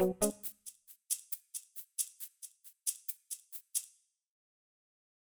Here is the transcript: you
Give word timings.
you 0.00 0.37